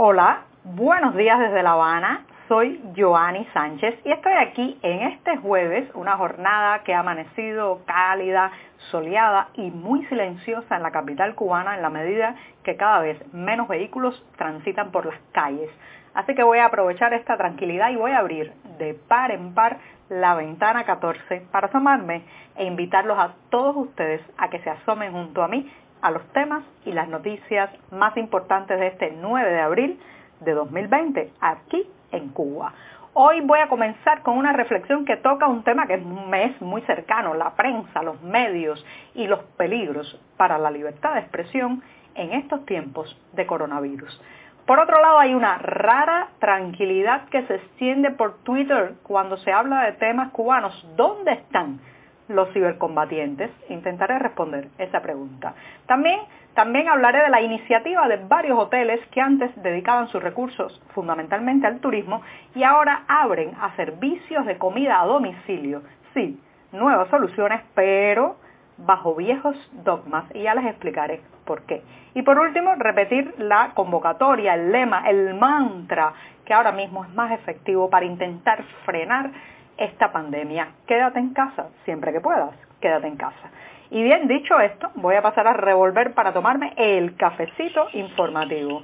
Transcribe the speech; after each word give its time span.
Hola, 0.00 0.42
buenos 0.62 1.16
días 1.16 1.40
desde 1.40 1.60
La 1.60 1.72
Habana. 1.72 2.24
Soy 2.46 2.80
Joanny 2.96 3.44
Sánchez 3.52 3.98
y 4.04 4.12
estoy 4.12 4.32
aquí 4.34 4.78
en 4.80 5.08
este 5.08 5.38
jueves, 5.38 5.90
una 5.94 6.16
jornada 6.16 6.84
que 6.84 6.94
ha 6.94 7.00
amanecido 7.00 7.80
cálida, 7.84 8.52
soleada 8.92 9.48
y 9.54 9.72
muy 9.72 10.06
silenciosa 10.06 10.76
en 10.76 10.84
la 10.84 10.92
capital 10.92 11.34
cubana 11.34 11.74
en 11.74 11.82
la 11.82 11.90
medida 11.90 12.36
que 12.62 12.76
cada 12.76 13.00
vez 13.00 13.18
menos 13.34 13.66
vehículos 13.66 14.24
transitan 14.36 14.92
por 14.92 15.04
las 15.04 15.18
calles. 15.32 15.68
Así 16.14 16.32
que 16.36 16.44
voy 16.44 16.58
a 16.58 16.66
aprovechar 16.66 17.12
esta 17.12 17.36
tranquilidad 17.36 17.90
y 17.90 17.96
voy 17.96 18.12
a 18.12 18.18
abrir 18.18 18.52
de 18.78 18.94
par 18.94 19.32
en 19.32 19.52
par 19.52 19.78
la 20.10 20.36
ventana 20.36 20.84
14 20.84 21.48
para 21.50 21.66
asomarme 21.66 22.22
e 22.54 22.64
invitarlos 22.64 23.18
a 23.18 23.34
todos 23.50 23.74
ustedes 23.76 24.20
a 24.36 24.48
que 24.48 24.60
se 24.60 24.70
asomen 24.70 25.10
junto 25.10 25.42
a 25.42 25.48
mí 25.48 25.68
a 26.00 26.10
los 26.10 26.22
temas 26.32 26.62
y 26.84 26.92
las 26.92 27.08
noticias 27.08 27.70
más 27.90 28.16
importantes 28.16 28.78
de 28.78 28.88
este 28.88 29.16
9 29.20 29.50
de 29.50 29.60
abril 29.60 30.00
de 30.40 30.52
2020 30.54 31.32
aquí 31.40 31.86
en 32.12 32.28
Cuba. 32.30 32.72
Hoy 33.14 33.40
voy 33.40 33.58
a 33.58 33.68
comenzar 33.68 34.22
con 34.22 34.38
una 34.38 34.52
reflexión 34.52 35.04
que 35.04 35.16
toca 35.16 35.48
un 35.48 35.64
tema 35.64 35.86
que 35.86 35.96
me 35.96 36.44
es 36.44 36.60
muy 36.60 36.82
cercano, 36.82 37.34
la 37.34 37.56
prensa, 37.56 38.02
los 38.02 38.22
medios 38.22 38.84
y 39.14 39.26
los 39.26 39.40
peligros 39.56 40.20
para 40.36 40.58
la 40.58 40.70
libertad 40.70 41.14
de 41.14 41.20
expresión 41.20 41.82
en 42.14 42.32
estos 42.32 42.64
tiempos 42.66 43.20
de 43.32 43.46
coronavirus. 43.46 44.20
Por 44.66 44.78
otro 44.78 45.00
lado, 45.00 45.18
hay 45.18 45.34
una 45.34 45.56
rara 45.58 46.28
tranquilidad 46.40 47.28
que 47.30 47.42
se 47.46 47.54
extiende 47.54 48.10
por 48.10 48.38
Twitter 48.44 48.96
cuando 49.02 49.38
se 49.38 49.50
habla 49.50 49.82
de 49.84 49.92
temas 49.92 50.30
cubanos. 50.32 50.86
¿Dónde 50.94 51.32
están? 51.32 51.80
Los 52.28 52.52
cibercombatientes? 52.52 53.50
Intentaré 53.68 54.18
responder 54.18 54.68
esa 54.78 55.00
pregunta. 55.00 55.54
También, 55.86 56.20
también 56.54 56.88
hablaré 56.88 57.22
de 57.22 57.30
la 57.30 57.40
iniciativa 57.40 58.06
de 58.08 58.16
varios 58.16 58.58
hoteles 58.58 59.00
que 59.10 59.20
antes 59.20 59.50
dedicaban 59.62 60.08
sus 60.08 60.22
recursos 60.22 60.80
fundamentalmente 60.94 61.66
al 61.66 61.80
turismo 61.80 62.22
y 62.54 62.62
ahora 62.62 63.04
abren 63.08 63.52
a 63.60 63.74
servicios 63.76 64.46
de 64.46 64.58
comida 64.58 65.00
a 65.00 65.06
domicilio. 65.06 65.82
Sí, 66.14 66.40
nuevas 66.72 67.08
soluciones, 67.08 67.62
pero 67.74 68.36
bajo 68.78 69.14
viejos 69.14 69.56
dogmas 69.84 70.24
y 70.34 70.42
ya 70.42 70.54
les 70.54 70.66
explicaré 70.66 71.20
por 71.44 71.62
qué. 71.62 71.82
Y 72.14 72.22
por 72.22 72.38
último, 72.38 72.74
repetir 72.76 73.34
la 73.38 73.72
convocatoria, 73.74 74.54
el 74.54 74.72
lema, 74.72 75.08
el 75.08 75.34
mantra 75.34 76.12
que 76.44 76.54
ahora 76.54 76.72
mismo 76.72 77.04
es 77.04 77.14
más 77.14 77.30
efectivo 77.32 77.90
para 77.90 78.06
intentar 78.06 78.64
frenar 78.84 79.30
esta 79.78 80.12
pandemia. 80.12 80.68
Quédate 80.86 81.18
en 81.18 81.32
casa, 81.32 81.68
siempre 81.84 82.12
que 82.12 82.20
puedas, 82.20 82.54
quédate 82.80 83.06
en 83.06 83.16
casa. 83.16 83.50
Y 83.90 84.02
bien, 84.02 84.28
dicho 84.28 84.60
esto, 84.60 84.90
voy 84.96 85.14
a 85.14 85.22
pasar 85.22 85.46
a 85.46 85.54
revolver 85.54 86.12
para 86.12 86.32
tomarme 86.32 86.74
el 86.76 87.16
cafecito 87.16 87.88
informativo. 87.94 88.82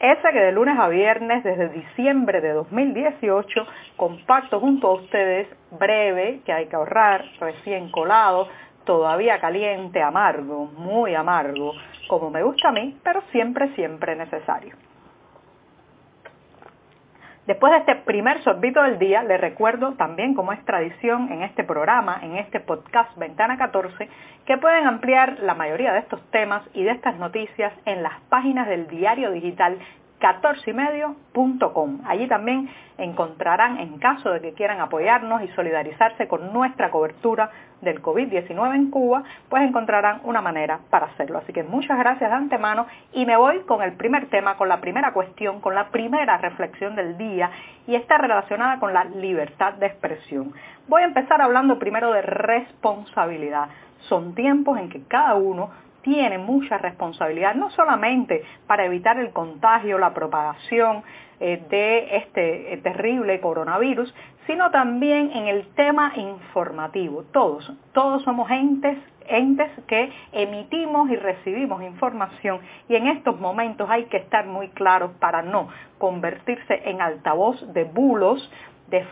Ese 0.00 0.30
que 0.30 0.40
de 0.40 0.52
lunes 0.52 0.78
a 0.78 0.88
viernes, 0.88 1.42
desde 1.42 1.68
diciembre 1.70 2.40
de 2.40 2.52
2018, 2.52 3.66
comparto 3.96 4.60
junto 4.60 4.88
a 4.88 4.94
ustedes, 4.94 5.48
breve, 5.70 6.40
que 6.44 6.52
hay 6.52 6.66
que 6.66 6.76
ahorrar, 6.76 7.24
recién 7.40 7.90
colado, 7.90 8.48
todavía 8.84 9.40
caliente, 9.40 10.02
amargo, 10.02 10.66
muy 10.76 11.14
amargo, 11.14 11.72
como 12.08 12.30
me 12.30 12.42
gusta 12.42 12.68
a 12.68 12.72
mí, 12.72 12.96
pero 13.02 13.22
siempre, 13.32 13.74
siempre 13.74 14.16
necesario. 14.16 14.74
Después 17.46 17.72
de 17.72 17.78
este 17.78 17.94
primer 17.94 18.42
sorbito 18.42 18.82
del 18.82 18.98
día, 18.98 19.22
le 19.22 19.38
recuerdo 19.38 19.92
también, 19.92 20.34
como 20.34 20.52
es 20.52 20.64
tradición 20.64 21.30
en 21.30 21.42
este 21.42 21.62
programa, 21.62 22.18
en 22.20 22.36
este 22.38 22.58
podcast 22.58 23.16
Ventana 23.16 23.56
14, 23.56 24.08
que 24.44 24.58
pueden 24.58 24.84
ampliar 24.84 25.38
la 25.38 25.54
mayoría 25.54 25.92
de 25.92 26.00
estos 26.00 26.20
temas 26.32 26.64
y 26.74 26.82
de 26.82 26.90
estas 26.90 27.16
noticias 27.18 27.72
en 27.84 28.02
las 28.02 28.20
páginas 28.28 28.66
del 28.66 28.88
diario 28.88 29.30
digital 29.30 29.78
14ymedio.com. 30.20 32.00
Allí 32.06 32.26
también 32.28 32.68
encontrarán, 32.98 33.78
en 33.78 33.98
caso 33.98 34.30
de 34.30 34.40
que 34.40 34.52
quieran 34.54 34.80
apoyarnos 34.80 35.42
y 35.42 35.48
solidarizarse 35.48 36.26
con 36.28 36.52
nuestra 36.52 36.90
cobertura 36.90 37.50
del 37.82 38.00
COVID-19 38.00 38.74
en 38.74 38.90
Cuba, 38.90 39.22
pues 39.48 39.62
encontrarán 39.62 40.20
una 40.24 40.40
manera 40.40 40.80
para 40.90 41.06
hacerlo. 41.06 41.38
Así 41.38 41.52
que 41.52 41.62
muchas 41.62 41.98
gracias 41.98 42.30
de 42.30 42.36
antemano 42.36 42.86
y 43.12 43.26
me 43.26 43.36
voy 43.36 43.60
con 43.60 43.82
el 43.82 43.92
primer 43.92 44.28
tema, 44.28 44.56
con 44.56 44.68
la 44.68 44.80
primera 44.80 45.12
cuestión, 45.12 45.60
con 45.60 45.74
la 45.74 45.88
primera 45.90 46.38
reflexión 46.38 46.96
del 46.96 47.18
día 47.18 47.50
y 47.86 47.94
está 47.94 48.16
relacionada 48.18 48.78
con 48.78 48.94
la 48.94 49.04
libertad 49.04 49.74
de 49.74 49.86
expresión. 49.86 50.54
Voy 50.88 51.02
a 51.02 51.06
empezar 51.06 51.42
hablando 51.42 51.78
primero 51.78 52.12
de 52.12 52.22
responsabilidad. 52.22 53.68
Son 54.08 54.34
tiempos 54.34 54.78
en 54.78 54.88
que 54.88 55.02
cada 55.04 55.34
uno 55.34 55.70
tiene 56.02 56.38
mucha 56.38 56.78
responsabilidad, 56.78 57.56
no 57.56 57.70
solamente 57.70 58.44
para 58.68 58.84
evitar 58.84 59.18
el 59.18 59.30
contagio, 59.32 59.98
la 59.98 60.14
propagación 60.14 61.02
eh, 61.40 61.64
de 61.68 62.16
este 62.16 62.72
eh, 62.72 62.76
terrible 62.78 63.40
coronavirus, 63.40 64.14
sino 64.46 64.70
también 64.70 65.32
en 65.34 65.48
el 65.48 65.66
tema 65.74 66.12
informativo. 66.14 67.24
Todos, 67.32 67.72
todos 67.92 68.22
somos 68.22 68.48
entes 68.50 68.96
entes 69.28 69.70
que 69.86 70.12
emitimos 70.32 71.10
y 71.10 71.16
recibimos 71.16 71.82
información 71.82 72.60
y 72.88 72.96
en 72.96 73.08
estos 73.08 73.38
momentos 73.40 73.88
hay 73.90 74.04
que 74.04 74.18
estar 74.18 74.46
muy 74.46 74.68
claros 74.68 75.10
para 75.18 75.42
no 75.42 75.68
convertirse 75.98 76.82
en 76.84 77.00
altavoz 77.00 77.60
de 77.72 77.84
bulos 77.84 78.50
de 78.88 79.04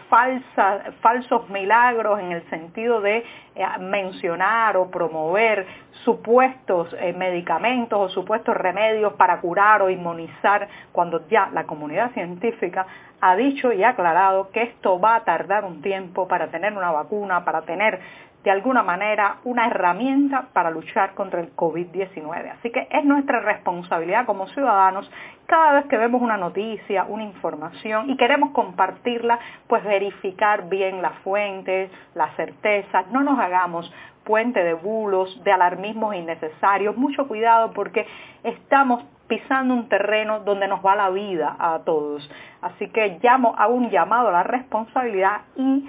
falsos 1.00 1.48
milagros 1.50 2.20
en 2.20 2.32
el 2.32 2.48
sentido 2.48 3.00
de 3.00 3.24
eh, 3.54 3.66
mencionar 3.80 4.76
o 4.76 4.90
promover 4.90 5.66
supuestos 6.04 6.94
eh, 7.00 7.12
medicamentos 7.12 7.98
o 7.98 8.08
supuestos 8.08 8.56
remedios 8.56 9.14
para 9.14 9.40
curar 9.40 9.82
o 9.82 9.90
inmunizar 9.90 10.68
cuando 10.92 11.26
ya 11.28 11.50
la 11.52 11.64
comunidad 11.64 12.12
científica 12.12 12.86
ha 13.20 13.36
dicho 13.36 13.72
y 13.72 13.82
ha 13.82 13.90
aclarado 13.90 14.50
que 14.50 14.62
esto 14.62 15.00
va 15.00 15.16
a 15.16 15.24
tardar 15.24 15.64
un 15.64 15.82
tiempo 15.82 16.28
para 16.28 16.48
tener 16.48 16.76
una 16.76 16.92
vacuna, 16.92 17.44
para 17.44 17.62
tener 17.62 18.00
de 18.44 18.50
alguna 18.50 18.82
manera 18.82 19.38
una 19.44 19.66
herramienta 19.66 20.48
para 20.52 20.70
luchar 20.70 21.14
contra 21.14 21.40
el 21.40 21.56
COVID-19. 21.56 22.52
Así 22.58 22.70
que 22.70 22.86
es 22.90 23.04
nuestra 23.04 23.40
responsabilidad 23.40 24.26
como 24.26 24.46
ciudadanos 24.48 25.10
cada 25.46 25.72
vez 25.72 25.86
que 25.86 25.96
vemos 25.96 26.22
una 26.22 26.36
noticia, 26.36 27.04
una 27.04 27.24
información 27.24 28.10
y 28.10 28.16
queremos 28.16 28.50
compartirla, 28.50 29.38
pues 29.66 29.84
verificar 29.84 30.68
bien 30.68 31.02
las 31.02 31.14
fuentes, 31.18 31.90
las 32.14 32.34
certezas, 32.36 33.06
no 33.10 33.22
nos 33.22 33.38
hagamos 33.38 33.92
puente 34.24 34.64
de 34.64 34.74
bulos, 34.74 35.42
de 35.44 35.52
alarmismos 35.52 36.14
innecesarios, 36.14 36.96
mucho 36.96 37.28
cuidado 37.28 37.72
porque 37.72 38.06
estamos 38.42 39.04
pisando 39.28 39.74
un 39.74 39.88
terreno 39.88 40.40
donde 40.40 40.68
nos 40.68 40.84
va 40.84 40.96
la 40.96 41.10
vida 41.10 41.56
a 41.58 41.80
todos. 41.80 42.28
Así 42.62 42.88
que 42.88 43.18
llamo 43.22 43.54
a 43.56 43.68
un 43.68 43.90
llamado 43.90 44.28
a 44.28 44.32
la 44.32 44.42
responsabilidad 44.42 45.42
y 45.56 45.88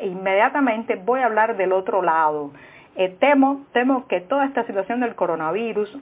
inmediatamente 0.00 0.96
voy 0.96 1.20
a 1.20 1.26
hablar 1.26 1.56
del 1.56 1.72
otro 1.72 2.02
lado. 2.02 2.52
Eh, 2.96 3.16
temo, 3.20 3.64
temo 3.72 4.06
que 4.06 4.20
toda 4.20 4.46
esta 4.46 4.64
situación 4.64 5.00
del 5.00 5.14
coronavirus, 5.14 5.98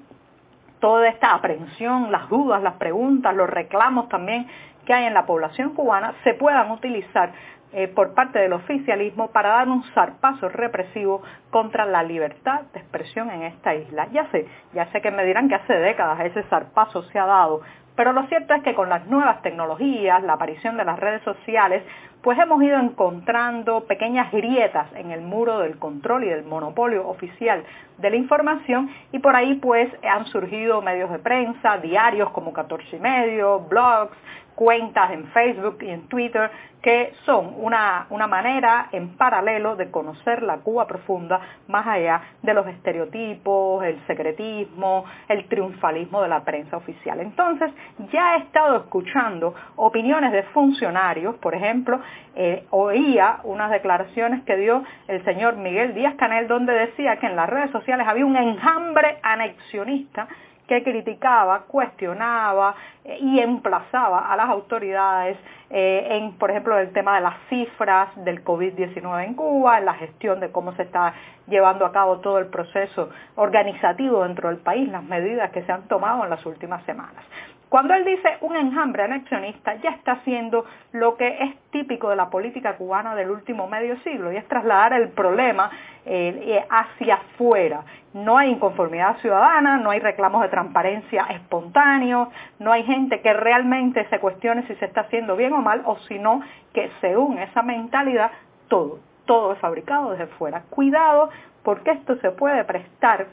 toda 0.82 1.09
esta 1.09 1.32
aprensión, 1.32 2.10
las 2.10 2.28
dudas, 2.28 2.60
las 2.60 2.75
preguntas, 2.75 3.37
los 3.37 3.48
reclamos 3.48 4.09
también 4.09 4.48
que 4.84 4.93
hay 4.93 5.04
en 5.04 5.15
la 5.15 5.26
población 5.26 5.75
cubana 5.75 6.12
se 6.25 6.34
puedan 6.34 6.72
utilizar 6.72 7.32
eh, 7.72 7.87
por 7.87 8.15
parte 8.15 8.41
del 8.41 8.53
oficialismo 8.53 9.28
para 9.31 9.50
dar 9.50 9.69
un 9.69 9.84
zarpazo 9.94 10.48
represivo 10.48 11.22
contra 11.50 11.87
la 11.87 12.03
libertad 12.03 12.62
de 12.75 12.81
expresión 12.81 13.31
en 13.31 13.44
esta 13.44 13.76
isla. 13.76 14.09
Ya 14.12 14.28
sé, 14.32 14.48
ya 14.75 14.91
sé 14.91 15.00
que 15.00 15.12
me 15.12 15.25
dirán 15.25 15.48
que 15.48 15.54
hace 15.54 15.72
décadas 15.72 16.19
ese 16.20 16.43
zarpazo 16.50 17.04
se 17.04 17.19
ha 17.19 17.26
dado, 17.26 17.60
pero 17.97 18.12
lo 18.12 18.26
cierto 18.26 18.54
es 18.54 18.62
que 18.62 18.75
con 18.75 18.88
las 18.88 19.06
nuevas 19.06 19.42
tecnologías, 19.42 20.22
la 20.22 20.34
aparición 20.34 20.76
de 20.76 20.84
las 20.84 20.98
redes 20.98 21.22
sociales, 21.22 21.82
pues 22.22 22.38
hemos 22.38 22.62
ido 22.62 22.78
encontrando 22.78 23.84
pequeñas 23.84 24.30
grietas 24.30 24.86
en 24.94 25.10
el 25.10 25.20
muro 25.22 25.58
del 25.58 25.78
control 25.78 26.25
y 26.25 26.28
del 26.28 26.44
monopolio 26.44 27.08
oficial 27.08 27.64
de 27.98 28.10
la 28.10 28.16
información 28.16 28.91
y 29.10 29.19
por 29.19 29.34
ahí 29.34 29.54
pues 29.54 29.88
han 30.08 30.26
surgido 30.26 30.81
medios 30.82 31.11
de 31.11 31.19
prensa, 31.19 31.78
diarios 31.78 32.31
como 32.31 32.52
14 32.52 32.96
y 32.96 33.00
medio, 33.00 33.61
blogs, 33.61 34.17
cuentas 34.54 35.10
en 35.12 35.26
Facebook 35.28 35.78
y 35.82 35.90
en 35.90 36.08
Twitter 36.08 36.50
que 36.82 37.12
son 37.25 37.54
una, 37.58 38.06
una, 38.10 38.26
manera 38.26 38.88
en 38.90 39.16
paralelo 39.16 39.76
de 39.76 39.90
conocer 39.90 40.43
la 40.43 40.58
Cuba 40.58 40.87
profunda 40.88 41.40
más 41.69 41.87
allá 41.87 42.20
de 42.43 42.52
los 42.52 42.66
estereotipos, 42.66 43.84
el 43.84 44.04
secretismo, 44.08 45.04
el 45.28 45.46
triunfalismo 45.46 46.20
de 46.22 46.28
la 46.28 46.43
prensa 46.43 46.76
oficial. 46.76 47.20
Entonces, 47.20 47.70
ya 48.12 48.34
he 48.34 48.38
estado 48.38 48.78
escuchando 48.78 49.54
opiniones 49.76 50.32
de 50.32 50.43
funcionarios, 50.44 51.37
por 51.37 51.55
ejemplo, 51.55 52.00
eh, 52.34 52.66
oía 52.70 53.38
unas 53.44 53.70
declaraciones 53.70 54.43
que 54.43 54.56
dio 54.56 54.82
el 55.06 55.25
señor 55.25 55.56
Miguel 55.56 55.94
Díaz 55.94 56.16
Canel 56.16 56.48
donde 56.48 56.72
decía 56.72 57.16
que 57.19 57.26
en 57.26 57.37
las 57.37 57.48
redes 57.48 57.70
sociales 57.70 58.08
había 58.08 58.26
un 58.26 58.37
enjambre 58.37 59.19
anexionista 59.22 60.26
que 60.72 60.82
criticaba, 60.82 61.64
cuestionaba 61.69 62.74
eh, 63.04 63.19
y 63.20 63.40
emplazaba 63.40 64.32
a 64.32 64.36
las 64.36 64.48
autoridades 64.48 65.36
eh, 65.69 66.06
en, 66.10 66.32
por 66.38 66.50
ejemplo, 66.50 66.78
el 66.78 66.92
tema 66.92 67.16
de 67.16 67.22
las 67.22 67.34
cifras 67.48 68.08
del 68.24 68.42
COVID-19 68.42 69.24
en 69.24 69.34
Cuba, 69.34 69.78
en 69.78 69.84
la 69.84 69.94
gestión 69.94 70.40
de 70.40 70.50
cómo 70.50 70.72
se 70.72 70.82
está 70.82 71.14
llevando 71.46 71.84
a 71.84 71.92
cabo 71.92 72.20
todo 72.20 72.38
el 72.38 72.46
proceso 72.46 73.10
organizativo 73.36 74.22
dentro 74.22 74.48
del 74.48 74.58
país, 74.58 74.88
las 74.88 75.04
medidas 75.04 75.50
que 75.50 75.62
se 75.62 75.72
han 75.72 75.82
tomado 75.88 76.24
en 76.24 76.30
las 76.30 76.44
últimas 76.46 76.82
semanas. 76.84 77.24
Cuando 77.72 77.94
él 77.94 78.04
dice 78.04 78.36
un 78.42 78.54
enjambre 78.54 79.04
anexionista, 79.04 79.76
ya 79.76 79.92
está 79.92 80.12
haciendo 80.12 80.66
lo 80.92 81.16
que 81.16 81.38
es 81.42 81.56
típico 81.70 82.10
de 82.10 82.16
la 82.16 82.28
política 82.28 82.76
cubana 82.76 83.14
del 83.14 83.30
último 83.30 83.66
medio 83.66 83.98
siglo, 84.00 84.30
y 84.30 84.36
es 84.36 84.46
trasladar 84.46 84.92
el 84.92 85.08
problema 85.08 85.70
eh, 86.04 86.38
eh, 86.48 86.66
hacia 86.69 87.14
afuera. 87.14 87.82
No 88.12 88.36
hay 88.36 88.50
inconformidad 88.50 89.16
ciudadana, 89.22 89.78
no 89.78 89.88
hay 89.88 90.00
reclamos 90.00 90.42
de 90.42 90.50
transparencia 90.50 91.24
espontáneos, 91.30 92.28
no 92.58 92.72
hay 92.72 92.82
gente 92.82 93.22
que 93.22 93.32
realmente 93.32 94.06
se 94.10 94.20
cuestione 94.20 94.66
si 94.66 94.74
se 94.74 94.84
está 94.84 95.00
haciendo 95.00 95.34
bien 95.34 95.54
o 95.54 95.62
mal, 95.62 95.80
o 95.86 95.96
si 96.00 96.19
no, 96.19 96.42
que 96.74 96.90
según 97.00 97.38
esa 97.38 97.62
mentalidad, 97.62 98.32
todo, 98.69 98.98
todo 99.24 99.54
es 99.54 99.58
fabricado 99.60 100.10
desde 100.10 100.26
fuera. 100.26 100.64
Cuidado, 100.69 101.30
porque 101.62 101.92
esto 101.92 102.16
se 102.16 102.32
puede 102.32 102.64
prestar 102.64 103.28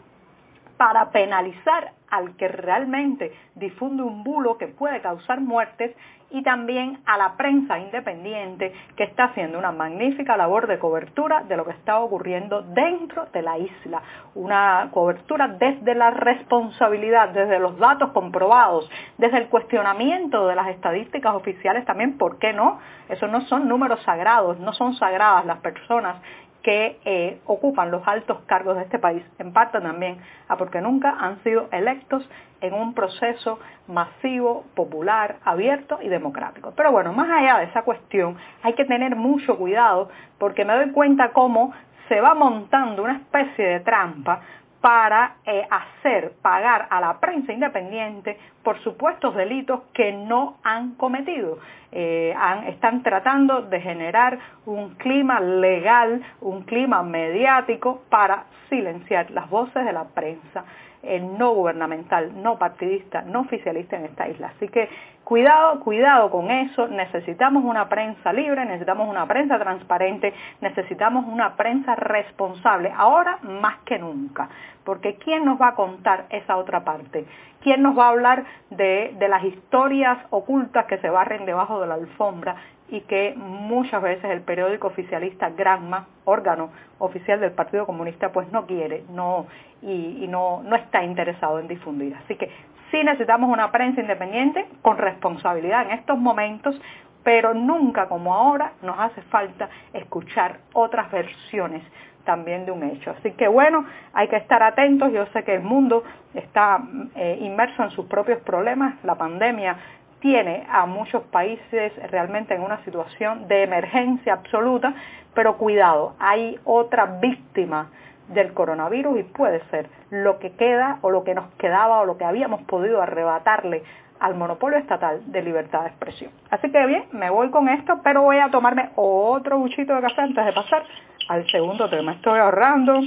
para 0.79 1.11
penalizar 1.11 1.91
al 2.09 2.37
que 2.37 2.47
realmente 2.47 3.33
difunde 3.55 4.01
un 4.01 4.23
bulo 4.23 4.57
que 4.57 4.67
puede 4.67 5.01
causar 5.01 5.41
muertes 5.41 5.93
y 6.31 6.41
también 6.41 7.01
a 7.05 7.17
la 7.17 7.35
prensa 7.35 7.77
independiente 7.79 8.71
que 8.95 9.03
está 9.03 9.25
haciendo 9.25 9.59
una 9.59 9.73
magnífica 9.73 10.37
labor 10.37 10.67
de 10.67 10.79
cobertura 10.79 11.43
de 11.43 11.57
lo 11.57 11.65
que 11.65 11.71
está 11.71 11.99
ocurriendo 11.99 12.61
dentro 12.61 13.25
de 13.33 13.41
la 13.41 13.57
isla. 13.57 14.01
Una 14.35 14.87
cobertura 14.93 15.49
desde 15.49 15.95
la 15.95 16.11
responsabilidad, 16.11 17.29
desde 17.29 17.59
los 17.59 17.77
datos 17.77 18.11
comprobados, 18.11 18.89
desde 19.17 19.37
el 19.37 19.49
cuestionamiento 19.49 20.47
de 20.47 20.55
las 20.55 20.69
estadísticas 20.69 21.35
oficiales 21.35 21.83
también, 21.83 22.17
¿por 22.17 22.39
qué 22.39 22.53
no? 22.53 22.79
Esos 23.09 23.29
no 23.29 23.41
son 23.47 23.67
números 23.67 24.01
sagrados, 24.03 24.57
no 24.59 24.71
son 24.71 24.93
sagradas 24.93 25.45
las 25.45 25.57
personas 25.57 26.21
que 26.63 26.99
eh, 27.05 27.39
ocupan 27.45 27.91
los 27.91 28.05
altos 28.07 28.39
cargos 28.45 28.75
de 28.75 28.83
este 28.83 28.99
país, 28.99 29.23
en 29.39 29.53
parte 29.53 29.79
también 29.79 30.19
a 30.47 30.57
porque 30.57 30.81
nunca 30.81 31.09
han 31.19 31.41
sido 31.43 31.69
electos 31.71 32.27
en 32.61 32.73
un 32.73 32.93
proceso 32.93 33.59
masivo, 33.87 34.65
popular, 34.75 35.37
abierto 35.45 35.99
y 36.01 36.09
democrático. 36.09 36.73
Pero 36.75 36.91
bueno, 36.91 37.13
más 37.13 37.29
allá 37.29 37.59
de 37.59 37.65
esa 37.65 37.83
cuestión, 37.83 38.35
hay 38.61 38.73
que 38.73 38.85
tener 38.85 39.15
mucho 39.15 39.57
cuidado 39.57 40.09
porque 40.37 40.65
me 40.65 40.73
doy 40.73 40.91
cuenta 40.91 41.31
cómo 41.31 41.73
se 42.09 42.19
va 42.19 42.33
montando 42.33 43.03
una 43.03 43.17
especie 43.17 43.65
de 43.65 43.79
trampa 43.81 44.41
para 44.81 45.35
eh, 45.45 45.67
hacer 45.69 46.33
pagar 46.41 46.87
a 46.89 47.01
la 47.01 47.19
prensa 47.19 47.51
independiente 47.51 48.37
por 48.63 48.79
supuestos 48.83 49.35
delitos 49.35 49.81
que 49.93 50.11
no 50.11 50.57
han 50.63 50.95
cometido. 50.95 51.59
Eh, 51.91 52.33
están 52.67 53.03
tratando 53.03 53.63
de 53.63 53.81
generar 53.81 54.37
un 54.65 54.95
clima 54.95 55.39
legal, 55.39 56.21
un 56.41 56.63
clima 56.63 57.03
mediático 57.03 58.03
para 58.09 58.45
silenciar 58.69 59.31
las 59.31 59.49
voces 59.49 59.83
de 59.83 59.91
la 59.91 60.05
prensa 60.05 60.63
no 61.01 61.53
gubernamental, 61.53 62.43
no 62.43 62.57
partidista, 62.57 63.21
no 63.21 63.41
oficialista 63.41 63.95
en 63.95 64.05
esta 64.05 64.27
isla. 64.27 64.51
Así 64.55 64.67
que 64.67 64.89
cuidado, 65.29 65.79
cuidado 65.81 66.31
con 66.31 66.49
eso. 66.49 66.87
Necesitamos 66.87 67.63
una 67.63 67.87
prensa 67.87 68.33
libre, 68.33 68.65
necesitamos 68.65 69.07
una 69.07 69.27
prensa 69.27 69.59
transparente, 69.59 70.33
necesitamos 70.59 71.23
una 71.27 71.55
prensa 71.55 71.95
responsable, 71.95 72.91
ahora 72.97 73.37
más 73.43 73.77
que 73.85 73.99
nunca. 73.99 74.49
Porque 74.83 75.17
¿quién 75.17 75.45
nos 75.45 75.61
va 75.61 75.67
a 75.67 75.75
contar 75.75 76.25
esa 76.31 76.57
otra 76.57 76.83
parte? 76.83 77.25
¿Quién 77.61 77.83
nos 77.83 77.95
va 77.95 78.07
a 78.07 78.09
hablar 78.09 78.43
de, 78.71 79.13
de 79.19 79.27
las 79.27 79.43
historias 79.43 80.17
ocultas 80.31 80.85
que 80.87 80.97
se 80.97 81.11
barren 81.11 81.45
debajo 81.45 81.79
de 81.79 81.85
la 81.85 81.93
alfombra 81.93 82.55
y 82.87 83.01
que 83.01 83.35
muchas 83.37 84.01
veces 84.01 84.25
el 84.25 84.41
periódico 84.41 84.87
oficialista 84.87 85.51
Granma, 85.51 86.07
órgano 86.25 86.71
oficial 86.97 87.39
del 87.39 87.51
Partido 87.51 87.85
Comunista, 87.85 88.31
pues 88.31 88.51
no 88.51 88.65
quiere 88.65 89.03
no, 89.11 89.45
y, 89.83 90.25
no, 90.27 90.63
no 90.63 90.75
está 90.75 91.03
interesado 91.03 91.59
en 91.59 91.67
difundir. 91.67 92.15
Así 92.15 92.35
que 92.35 92.49
sí 92.91 93.03
necesitamos 93.03 93.49
una 93.49 93.71
prensa 93.71 94.01
independiente 94.01 94.65
con 94.81 94.97
responsabilidad 94.97 95.18
en 95.21 95.91
estos 95.91 96.17
momentos, 96.17 96.79
pero 97.23 97.53
nunca 97.53 98.07
como 98.07 98.33
ahora 98.33 98.73
nos 98.81 98.97
hace 98.99 99.21
falta 99.23 99.69
escuchar 99.93 100.59
otras 100.73 101.11
versiones 101.11 101.83
también 102.25 102.65
de 102.65 102.71
un 102.71 102.83
hecho. 102.83 103.11
Así 103.11 103.31
que 103.31 103.47
bueno, 103.47 103.85
hay 104.13 104.27
que 104.27 104.37
estar 104.37 104.61
atentos. 104.61 105.11
Yo 105.11 105.25
sé 105.27 105.43
que 105.43 105.55
el 105.55 105.61
mundo 105.61 106.03
está 106.33 106.79
eh, 107.15 107.37
inmerso 107.41 107.83
en 107.83 107.91
sus 107.91 108.05
propios 108.05 108.39
problemas. 108.41 109.03
La 109.03 109.15
pandemia 109.15 109.77
tiene 110.19 110.67
a 110.69 110.85
muchos 110.85 111.23
países 111.23 111.93
realmente 112.11 112.53
en 112.53 112.61
una 112.61 112.83
situación 112.83 113.47
de 113.47 113.63
emergencia 113.63 114.33
absoluta, 114.33 114.93
pero 115.33 115.57
cuidado, 115.57 116.15
hay 116.19 116.59
otra 116.65 117.05
víctima 117.05 117.89
del 118.27 118.53
coronavirus 118.53 119.19
y 119.19 119.23
puede 119.23 119.61
ser 119.71 119.89
lo 120.11 120.39
que 120.39 120.51
queda 120.51 120.99
o 121.01 121.09
lo 121.09 121.23
que 121.23 121.33
nos 121.33 121.49
quedaba 121.55 122.01
o 122.01 122.05
lo 122.05 122.17
que 122.17 122.25
habíamos 122.25 122.61
podido 122.63 123.01
arrebatarle 123.01 123.83
al 124.19 124.35
monopolio 124.35 124.77
estatal 124.77 125.21
de 125.31 125.41
libertad 125.41 125.81
de 125.81 125.87
expresión. 125.87 126.31
Así 126.49 126.71
que 126.71 126.85
bien, 126.85 127.05
me 127.11 127.29
voy 127.29 127.49
con 127.49 127.69
esto, 127.69 128.01
pero 128.03 128.21
voy 128.21 128.37
a 128.37 128.49
tomarme 128.49 128.89
otro 128.95 129.57
buchito 129.57 129.95
de 129.95 130.01
café 130.01 130.21
antes 130.21 130.45
de 130.45 130.53
pasar 130.53 130.83
al 131.29 131.49
segundo 131.49 131.89
tema. 131.89 132.13
Estoy 132.13 132.39
ahorrando, 132.39 132.99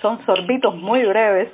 son 0.00 0.24
sorbitos 0.24 0.76
muy 0.76 1.04
breves 1.04 1.50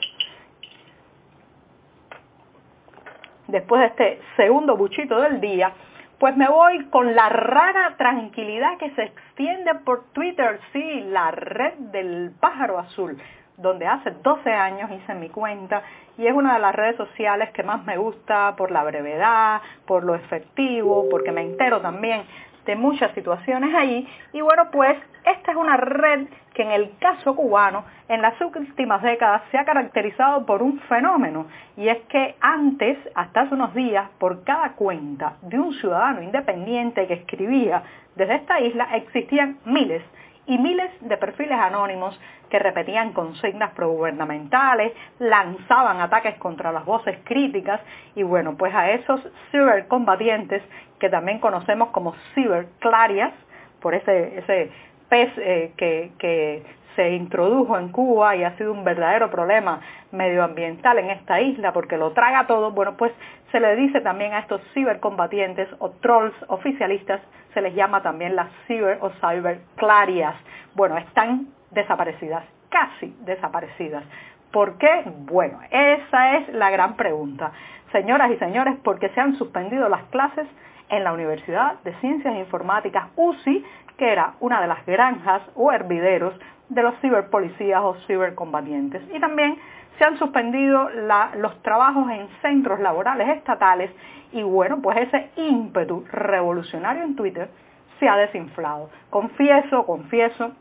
después 3.51 3.81
de 3.81 3.87
este 3.87 4.21
segundo 4.37 4.77
buchito 4.77 5.21
del 5.21 5.41
día, 5.41 5.73
pues 6.19 6.37
me 6.37 6.49
voy 6.49 6.85
con 6.87 7.15
la 7.15 7.29
rara 7.29 7.95
tranquilidad 7.97 8.79
que 8.79 8.91
se 8.91 9.05
extiende 9.05 9.75
por 9.87 10.13
Twitter, 10.13 10.61
sí, 10.73 11.01
la 11.09 11.31
red 11.31 11.75
del 11.93 12.33
pájaro 12.39 12.79
azul, 12.79 13.17
donde 13.61 13.87
hace 13.87 14.11
12 14.23 14.53
años 14.53 14.91
hice 14.91 15.15
mi 15.15 15.29
cuenta 15.29 15.83
y 16.17 16.27
es 16.27 16.35
una 16.35 16.55
de 16.55 16.61
las 16.61 16.75
redes 16.75 16.97
sociales 16.97 17.51
que 17.51 17.63
más 17.63 17.85
me 17.85 17.97
gusta 17.97 18.55
por 18.57 18.71
la 18.71 18.85
brevedad, 18.85 19.61
por 19.87 20.05
lo 20.05 20.15
efectivo, 20.15 21.07
porque 21.11 21.33
me 21.33 21.43
entero 21.43 21.81
también 21.81 22.23
de 22.67 22.77
muchas 22.77 23.13
situaciones 23.13 23.75
ahí. 23.75 24.07
Y 24.33 24.41
bueno, 24.41 24.69
pues 24.71 24.97
esta 25.25 25.53
es 25.53 25.57
una 25.57 25.77
red 25.77 26.29
que 26.55 26.63
en 26.63 26.73
el 26.73 26.93
caso 26.99 27.35
cubano 27.35 27.85
en 28.09 28.23
las 28.23 28.35
últimas 28.41 29.03
décadas 29.03 29.43
se 29.51 29.59
ha 29.59 29.65
caracterizado 29.65 30.45
por 30.45 30.63
un 30.63 30.81
fenómeno 30.81 31.47
y 31.77 31.89
es 31.89 31.99
que 32.09 32.35
antes, 32.41 32.99
hasta 33.15 33.43
hace 33.43 33.55
unos 33.55 33.75
días, 33.75 34.09
por 34.19 34.43
cada 34.45 34.73
cuenta 34.73 35.37
de 35.43 35.59
un 35.59 35.73
ciudadano 35.75 36.23
independiente 36.23 37.07
que 37.07 37.15
escribía 37.15 37.83
desde 38.17 38.35
esta 38.35 38.61
isla 38.61 38.89
existían 38.97 39.59
miles 39.65 40.03
y 40.47 40.59
miles 40.59 40.91
de 41.01 41.17
perfiles 41.17 41.59
anónimos 41.59 42.19
que 42.49 42.59
repetían 42.59 43.13
consignas 43.13 43.71
progubernamentales, 43.73 44.93
lanzaban 45.19 46.01
ataques 46.01 46.35
contra 46.37 46.73
las 46.73 46.85
voces 46.85 47.19
críticas 47.25 47.81
y 48.15 48.23
bueno, 48.23 48.57
pues 48.57 48.75
a 48.75 48.91
esos 48.91 49.21
cibercombatientes 49.51 50.63
que 50.99 51.09
también 51.09 51.39
conocemos 51.39 51.91
como 51.91 52.15
ciberclarias, 52.35 53.33
por 53.81 53.95
ese, 53.95 54.39
ese 54.39 54.71
pez 55.09 55.31
eh, 55.39 55.73
que, 55.77 56.13
que 56.19 56.63
se 56.97 57.11
introdujo 57.13 57.79
en 57.79 57.89
Cuba 57.91 58.37
y 58.37 58.45
ha 58.45 58.57
sido 58.57 58.73
un 58.73 58.85
verdadero 58.85 59.31
problema 59.31 59.81
medioambiental 60.13 60.99
en 60.99 61.11
esta 61.11 61.41
isla 61.41 61.73
porque 61.73 61.97
lo 61.97 62.13
traga 62.13 62.47
todo, 62.47 62.73
bueno, 62.73 62.97
pues 62.97 63.13
se 63.53 63.61
le 63.61 63.77
dice 63.77 64.01
también 64.01 64.33
a 64.33 64.41
estos 64.41 64.61
cibercombatientes 64.75 65.69
o 65.79 65.91
trolls 65.91 66.35
oficialistas, 66.49 67.21
se 67.53 67.61
les 67.61 67.75
llama 67.75 68.03
también 68.03 68.37
las 68.37 68.49
ciber 68.67 68.99
o 69.01 69.11
cyberclarias. 69.21 70.37
Bueno, 70.75 70.97
están 70.99 71.49
desaparecidas, 71.71 72.45
casi 72.69 73.15
desaparecidas. 73.25 74.05
¿Por 74.53 74.79
qué? 74.79 75.05
Bueno, 75.27 75.61
esa 75.71 76.37
es 76.37 76.49
la 76.51 76.71
gran 76.71 76.97
pregunta. 76.97 77.53
Señoras 77.93 78.31
y 78.31 78.37
señores, 78.37 78.77
porque 78.85 79.09
se 79.11 79.21
han 79.21 79.37
suspendido 79.37 79.89
las 79.89 80.03
clases 80.05 80.47
en 80.89 81.05
la 81.05 81.13
Universidad 81.13 81.81
de 81.83 81.95
Ciencias 82.01 82.35
Informáticas 82.37 83.09
UCI, 83.17 83.65
que 83.97 84.13
era 84.13 84.35
una 84.41 84.61
de 84.61 84.67
las 84.67 84.85
granjas 84.87 85.43
o 85.55 85.73
hervideros 85.73 86.35
de 86.69 86.83
los 86.83 86.95
ciberpolicías 87.01 87.81
o 87.83 87.95
cibercombatientes. 88.07 89.03
Y 89.13 89.21
también 89.21 89.57
se 89.99 90.05
han 90.05 90.19
suspendido 90.19 90.89
los 91.37 91.63
trabajos 91.63 92.11
en 92.11 92.29
centros 92.43 92.81
laborales 92.81 93.29
estatales 93.37 93.91
y 94.33 94.43
bueno, 94.43 94.81
pues 94.81 94.97
ese 94.99 95.31
ímpetu 95.37 96.05
revolucionario 96.11 97.03
en 97.03 97.17
Twitter 97.17 97.51
se 97.99 98.09
ha 98.09 98.17
desinflado. 98.17 98.91
Confieso, 99.11 99.85
confieso 99.85 100.53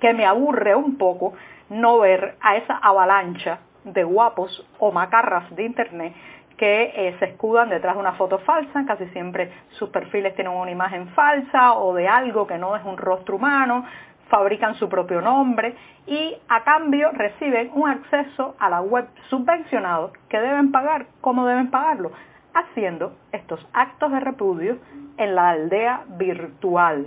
que 0.00 0.14
me 0.14 0.24
aburre 0.24 0.74
un 0.74 0.96
poco 0.96 1.34
no 1.68 1.98
ver 1.98 2.36
a 2.40 2.56
esa 2.56 2.76
avalancha 2.76 3.58
de 3.84 4.04
guapos 4.04 4.66
o 4.78 4.92
macarras 4.92 5.54
de 5.54 5.64
internet 5.64 6.14
que 6.56 6.92
eh, 6.94 7.16
se 7.18 7.26
escudan 7.26 7.68
detrás 7.68 7.94
de 7.94 8.00
una 8.00 8.12
foto 8.12 8.38
falsa, 8.38 8.84
casi 8.86 9.06
siempre 9.08 9.52
sus 9.70 9.90
perfiles 9.90 10.34
tienen 10.34 10.52
una 10.52 10.70
imagen 10.70 11.08
falsa 11.08 11.74
o 11.74 11.94
de 11.94 12.06
algo 12.06 12.46
que 12.46 12.58
no 12.58 12.76
es 12.76 12.84
un 12.84 12.96
rostro 12.96 13.36
humano, 13.36 13.84
fabrican 14.28 14.74
su 14.76 14.88
propio 14.88 15.20
nombre 15.20 15.74
y 16.06 16.36
a 16.48 16.64
cambio 16.64 17.10
reciben 17.12 17.70
un 17.74 17.88
acceso 17.88 18.56
a 18.58 18.68
la 18.68 18.80
web 18.80 19.06
subvencionado 19.28 20.12
que 20.28 20.40
deben 20.40 20.70
pagar, 20.70 21.06
¿cómo 21.20 21.46
deben 21.46 21.70
pagarlo? 21.70 22.12
Haciendo 22.54 23.14
estos 23.32 23.66
actos 23.72 24.12
de 24.12 24.20
repudio 24.20 24.78
en 25.16 25.34
la 25.34 25.50
aldea 25.50 26.04
virtual. 26.16 27.06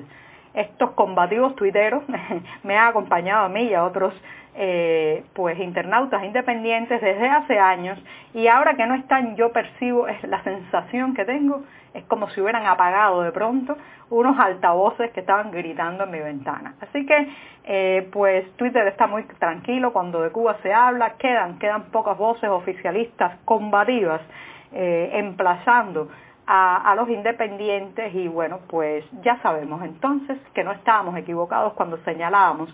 Estos 0.57 0.91
combativos 0.91 1.55
tuiteros 1.55 2.03
me 2.63 2.77
han 2.77 2.89
acompañado 2.89 3.45
a 3.45 3.49
mí 3.49 3.63
y 3.63 3.73
a 3.73 3.83
otros 3.83 4.13
eh, 4.55 5.23
pues 5.33 5.59
internautas 5.59 6.23
independientes 6.23 6.99
desde 6.99 7.29
hace 7.29 7.59
años 7.59 7.99
y 8.33 8.47
ahora 8.47 8.73
que 8.75 8.87
no 8.87 8.95
están 8.95 9.35
yo 9.35 9.51
percibo 9.51 10.07
es 10.07 10.21
la 10.23 10.43
sensación 10.43 11.13
que 11.13 11.25
tengo 11.25 11.63
es 11.93 12.03
como 12.05 12.27
si 12.29 12.41
hubieran 12.41 12.65
apagado 12.65 13.21
de 13.21 13.31
pronto 13.31 13.77
unos 14.09 14.39
altavoces 14.39 15.11
que 15.11 15.19
estaban 15.19 15.51
gritando 15.51 16.05
en 16.05 16.11
mi 16.11 16.19
ventana. 16.19 16.75
Así 16.81 17.05
que 17.05 17.27
eh, 17.65 18.09
pues 18.11 18.49
Twitter 18.55 18.87
está 18.87 19.05
muy 19.05 19.23
tranquilo 19.23 19.93
cuando 19.93 20.21
de 20.21 20.31
Cuba 20.31 20.57
se 20.63 20.73
habla, 20.73 21.15
quedan, 21.17 21.59
quedan 21.59 21.91
pocas 21.91 22.17
voces 22.17 22.49
oficialistas 22.49 23.37
combativas 23.45 24.21
eh, 24.71 25.11
emplazando 25.13 26.09
a, 26.47 26.93
los 26.95 27.09
independientes 27.09 28.15
y 28.15 28.27
bueno, 28.29 28.59
pues 28.69 29.03
ya 29.21 29.37
sabemos 29.41 29.83
entonces 29.83 30.37
que 30.53 30.63
no 30.63 30.71
estábamos 30.71 31.17
equivocados 31.17 31.73
cuando 31.73 31.97
señalábamos 32.05 32.73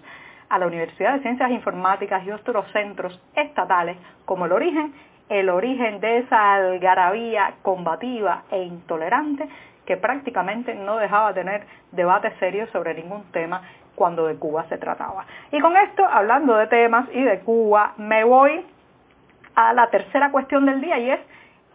a 0.50 0.60
la 0.60 0.68
Universidad 0.68 1.16
de 1.16 1.22
Ciencias 1.22 1.50
Informáticas 1.50 2.24
y 2.24 2.32
otros 2.32 2.72
centros 2.72 3.20
estatales 3.36 3.98
como 4.26 4.46
el 4.46 4.52
origen, 4.52 4.94
el 5.30 5.50
origen 5.50 6.00
de 6.00 6.20
esa 6.20 6.54
algarabía 6.54 7.56
combativa 7.64 8.44
e 8.52 8.62
intolerante 8.62 9.50
que 9.88 9.98
prácticamente 9.98 10.76
no 10.76 10.98
dejaba 10.98 11.34
tener 11.34 11.66
debate 11.92 12.32
serio 12.40 12.68
sobre 12.72 12.94
ningún 12.94 13.24
tema 13.32 13.62
cuando 13.96 14.28
de 14.28 14.36
Cuba 14.36 14.66
se 14.70 14.78
trataba. 14.78 15.26
Y 15.52 15.60
con 15.60 15.76
esto, 15.76 16.06
hablando 16.06 16.56
de 16.56 16.68
temas 16.68 17.08
y 17.12 17.24
de 17.24 17.40
Cuba, 17.40 17.94
me 17.98 18.24
voy 18.24 18.66
a 19.56 19.74
la 19.74 19.90
tercera 19.90 20.32
cuestión 20.32 20.66
del 20.66 20.80
día 20.80 21.00
y 21.00 21.10
es 21.12 21.20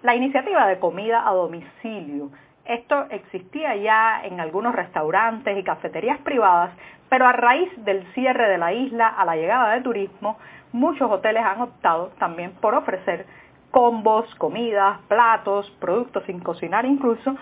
la 0.03 0.15
iniciativa 0.15 0.67
de 0.67 0.79
comida 0.79 1.29
a 1.29 1.33
domicilio. 1.33 2.31
Esto 2.65 3.07
existía 3.11 3.75
ya 3.77 4.21
en 4.25 4.41
algunos 4.41 4.75
restaurantes 4.75 5.57
y 5.57 5.65
cafeterías 5.65 6.19
privadas, 6.19 6.71
pero 7.09 7.27
a 7.27 7.33
raíz 7.33 7.71
del 7.85 8.05
cierre 8.13 8.49
de 8.49 8.59
la 8.59 8.73
isla 8.73 9.09
a 9.09 9.25
la 9.25 9.37
llegada 9.37 9.73
de 9.73 9.81
turismo, 9.81 10.39
muchos 10.73 11.11
hoteles 11.11 11.43
han 11.45 11.63
optado 11.63 12.09
también 12.19 12.53
por 12.61 12.75
ofrecer 12.75 13.27
combos, 13.71 14.33
comidas, 14.37 14.99
platos, 15.09 15.71
productos 15.81 16.25
sin 16.25 16.41
cocinar 16.41 16.85
incluso, 16.85 17.37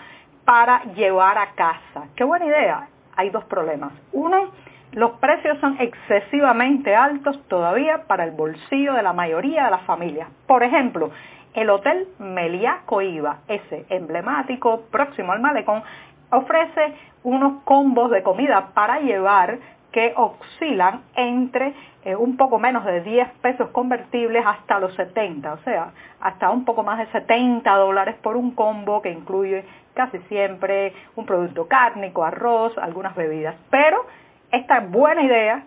para 0.45 0.83
llevar 0.93 1.37
a 1.37 1.51
casa. 1.51 2.07
Qué 2.15 2.23
buena 2.23 2.45
idea. 2.45 2.87
Hay 3.17 3.29
dos 3.29 3.43
problemas. 3.45 3.91
Uno, 4.13 4.51
los 4.93 5.11
precios 5.19 5.57
son 5.59 5.75
excesivamente 5.79 6.95
altos 6.95 7.41
todavía 7.49 8.03
para 8.07 8.23
el 8.23 8.31
bolsillo 8.31 8.93
de 8.93 9.03
la 9.03 9.11
mayoría 9.11 9.65
de 9.65 9.71
las 9.71 9.81
familias. 9.81 10.29
Por 10.47 10.63
ejemplo, 10.63 11.11
el 11.57 11.71
Hotel 11.71 12.07
Meliá 12.19 12.81
Coiba, 12.85 13.39
ese 13.47 13.87
emblemático 13.89 14.81
próximo 14.91 15.31
al 15.31 15.41
malecón, 15.41 15.81
ofrece 16.29 16.93
unos 17.23 17.63
combos 17.63 18.11
de 18.11 18.21
comida 18.21 18.69
para 18.75 18.99
llevar 18.99 19.57
que 19.91 20.13
oscilan 20.15 21.01
entre 21.15 21.73
eh, 22.05 22.15
un 22.15 22.37
poco 22.37 22.59
menos 22.59 22.85
de 22.85 23.01
10 23.01 23.29
pesos 23.41 23.69
convertibles 23.69 24.45
hasta 24.45 24.79
los 24.79 24.93
70, 24.93 25.53
o 25.53 25.57
sea, 25.63 25.93
hasta 26.21 26.51
un 26.51 26.63
poco 26.63 26.83
más 26.83 26.99
de 26.99 27.07
70 27.07 27.75
dólares 27.75 28.15
por 28.21 28.37
un 28.37 28.51
combo 28.51 29.01
que 29.01 29.09
incluye 29.09 29.65
casi 29.95 30.19
siempre 30.29 30.93
un 31.15 31.25
producto 31.25 31.67
cárnico, 31.67 32.23
arroz, 32.23 32.77
algunas 32.77 33.15
bebidas. 33.15 33.55
Pero 33.71 34.05
esta 34.51 34.81
buena 34.81 35.23
idea, 35.23 35.63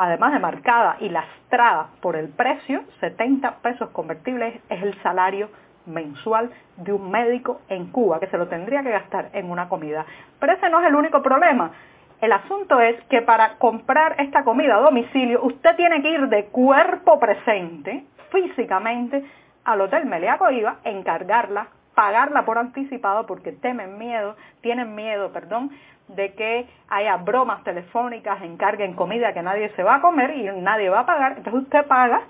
además 0.00 0.32
de 0.32 0.38
marcada 0.38 0.96
y 1.00 1.08
lastrada 1.10 1.88
por 2.00 2.16
el 2.16 2.28
precio, 2.28 2.82
70 3.00 3.56
pesos 3.56 3.90
convertibles 3.90 4.54
es 4.70 4.82
el 4.82 5.00
salario 5.02 5.50
mensual 5.86 6.50
de 6.76 6.92
un 6.92 7.10
médico 7.10 7.60
en 7.68 7.86
Cuba, 7.86 8.18
que 8.18 8.28
se 8.28 8.38
lo 8.38 8.48
tendría 8.48 8.82
que 8.82 8.90
gastar 8.90 9.30
en 9.34 9.50
una 9.50 9.68
comida. 9.68 10.06
Pero 10.38 10.52
ese 10.54 10.70
no 10.70 10.80
es 10.80 10.86
el 10.86 10.94
único 10.94 11.22
problema. 11.22 11.72
El 12.20 12.32
asunto 12.32 12.80
es 12.80 13.00
que 13.10 13.22
para 13.22 13.56
comprar 13.58 14.16
esta 14.18 14.44
comida 14.44 14.76
a 14.76 14.80
domicilio 14.80 15.42
usted 15.42 15.76
tiene 15.76 16.00
que 16.02 16.10
ir 16.10 16.28
de 16.28 16.46
cuerpo 16.46 17.18
presente, 17.18 18.04
físicamente, 18.30 19.24
al 19.64 19.80
Hotel 19.82 20.06
Meliaco 20.06 20.50
Iba, 20.50 20.76
encargarla, 20.84 21.68
pagarla 22.00 22.46
por 22.46 22.56
anticipado 22.56 23.26
porque 23.26 23.52
temen 23.52 23.98
miedo, 23.98 24.34
tienen 24.62 24.94
miedo, 24.94 25.34
perdón, 25.34 25.70
de 26.08 26.32
que 26.32 26.66
haya 26.88 27.18
bromas 27.18 27.62
telefónicas, 27.62 28.40
encarguen 28.40 28.94
comida 28.94 29.34
que 29.34 29.42
nadie 29.42 29.68
se 29.76 29.82
va 29.82 29.96
a 29.96 30.00
comer 30.00 30.30
y 30.34 30.44
nadie 30.62 30.88
va 30.88 31.00
a 31.00 31.04
pagar. 31.06 31.34
Entonces 31.36 31.64
usted 31.64 31.86
paga, 31.86 32.22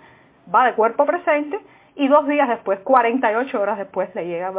va 0.52 0.66
de 0.66 0.74
cuerpo 0.74 1.06
presente 1.06 1.60
y 1.94 2.08
dos 2.08 2.26
días 2.26 2.48
después, 2.48 2.80
48 2.80 3.62
horas 3.62 3.78
después, 3.78 4.12
le 4.16 4.26
llega 4.26 4.50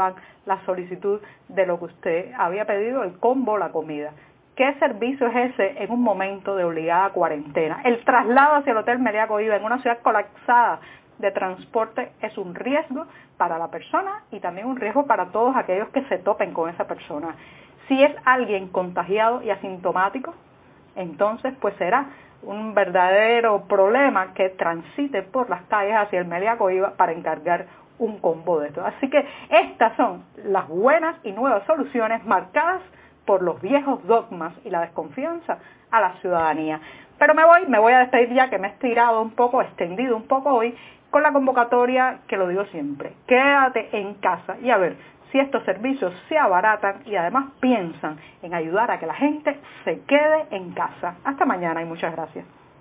la 0.46 0.66
solicitud 0.66 1.20
de 1.50 1.66
lo 1.66 1.78
que 1.78 1.86
usted 1.86 2.32
había 2.38 2.64
pedido, 2.64 3.04
el 3.04 3.20
combo, 3.20 3.58
la 3.58 3.74
comida. 3.74 4.14
¿Qué 4.56 4.74
servicio 4.76 5.28
es 5.28 5.52
ese 5.52 5.84
en 5.84 5.92
un 5.92 6.02
momento 6.02 6.56
de 6.56 6.64
obligada 6.64 7.10
cuarentena? 7.10 7.82
El 7.84 8.02
traslado 8.06 8.56
hacia 8.56 8.72
el 8.72 8.78
Hotel 8.78 9.00
Meriaco 9.00 9.42
Iba 9.42 9.58
en 9.58 9.66
una 9.66 9.82
ciudad 9.82 10.00
colapsada 10.00 10.80
de 11.22 11.32
transporte 11.32 12.12
es 12.22 12.38
un 12.38 12.56
riesgo 12.56 13.06
para 13.38 13.58
la 13.58 13.70
persona 13.70 14.24
y 14.32 14.40
también 14.40 14.68
un 14.68 14.76
riesgo 14.76 15.06
para 15.06 15.28
todos 15.28 15.56
aquellos 15.56 15.90
que 15.90 16.04
se 16.06 16.18
topen 16.18 16.54
con 16.54 16.70
esa 16.70 16.86
persona. 16.86 17.36
Si 17.88 18.04
es 18.04 18.12
alguien 18.26 18.68
contagiado 18.68 19.42
y 19.42 19.50
asintomático, 19.50 20.34
entonces 20.96 21.54
pues 21.62 21.76
será 21.78 22.08
un 22.44 22.74
verdadero 22.74 23.62
problema 23.68 24.34
que 24.34 24.50
transite 24.50 25.22
por 25.22 25.50
las 25.50 25.62
calles 25.64 25.96
hacia 25.96 26.20
el 26.20 26.26
Meliaco 26.26 26.70
Iba 26.70 26.92
para 26.92 27.12
encargar 27.12 27.68
un 28.00 28.18
combo 28.18 28.60
de 28.60 28.70
esto. 28.70 28.84
Así 28.84 29.10
que 29.10 29.26
estas 29.50 29.96
son 29.96 30.24
las 30.46 30.68
buenas 30.68 31.16
y 31.24 31.32
nuevas 31.32 31.64
soluciones 31.66 32.26
marcadas 32.26 32.82
por 33.26 33.44
los 33.44 33.62
viejos 33.62 34.06
dogmas 34.08 34.54
y 34.66 34.70
la 34.70 34.82
desconfianza 34.82 35.60
a 35.92 36.02
la 36.02 36.14
ciudadanía. 36.22 36.82
Pero 37.20 37.36
me 37.36 37.46
voy, 37.46 37.68
me 37.68 37.78
voy 37.78 37.94
a 37.94 38.00
despedir 38.00 38.34
ya 38.34 38.50
que 38.50 38.58
me 38.58 38.68
he 38.68 38.72
estirado 38.72 39.22
un 39.22 39.32
poco, 39.32 39.62
extendido 39.62 40.16
un 40.16 40.24
poco 40.24 40.50
hoy, 40.56 40.76
con 41.12 41.22
la 41.22 41.32
convocatoria 41.32 42.22
que 42.28 42.38
lo 42.38 42.48
digo 42.48 42.66
siempre. 42.66 43.14
Quédate 43.28 43.90
en 43.98 44.16
casa 44.16 44.58
y 44.62 44.72
a 44.72 44.78
ver 44.78 44.96
si 45.32 45.40
estos 45.40 45.64
servicios 45.64 46.14
se 46.28 46.38
abaratan 46.38 47.04
y 47.06 47.16
además 47.16 47.52
piensan 47.60 48.18
en 48.42 48.54
ayudar 48.54 48.92
a 48.92 49.00
que 49.00 49.06
la 49.06 49.14
gente 49.14 49.60
se 49.84 50.02
quede 50.02 50.48
en 50.52 50.72
casa. 50.72 51.16
Hasta 51.24 51.46
mañana 51.46 51.82
y 51.82 51.86
muchas 51.86 52.14
gracias. 52.14 52.46